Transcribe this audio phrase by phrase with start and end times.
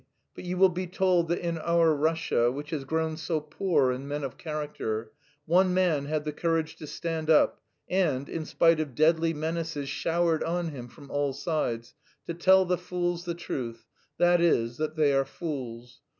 [0.33, 4.07] But you will be told that in our Russia, which has grown so poor in
[4.07, 5.11] men of character,
[5.45, 10.43] one man had the courage to stand up and, in spite of deadly menaces showered
[10.43, 11.93] on him from all sides,
[12.25, 13.85] to tell the fools the truth,
[14.17, 16.01] that is, that they are fools.